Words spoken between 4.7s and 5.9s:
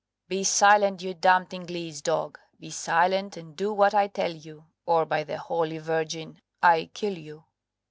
or by the Holy